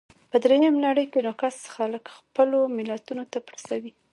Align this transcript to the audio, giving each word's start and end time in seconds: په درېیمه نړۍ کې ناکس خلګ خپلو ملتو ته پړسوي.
په 0.31 0.37
درېیمه 0.43 0.79
نړۍ 0.87 1.05
کې 1.11 1.19
ناکس 1.27 1.57
خلګ 1.73 2.03
خپلو 2.17 2.59
ملتو 2.77 3.13
ته 3.31 3.39
پړسوي. 3.47 3.91